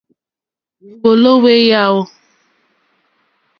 Hwèwòló 0.79 1.31
hwé 1.41 1.53
yáò. 1.69 1.95